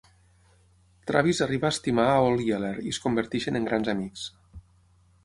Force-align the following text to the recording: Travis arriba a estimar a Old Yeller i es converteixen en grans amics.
Travis 1.11 1.41
arriba 1.45 1.69
a 1.69 1.73
estimar 1.75 2.05
a 2.13 2.17
Old 2.29 2.43
Yeller 2.47 2.73
i 2.87 2.95
es 2.97 3.01
converteixen 3.05 3.61
en 3.61 3.69
grans 3.69 3.93
amics. 3.95 4.25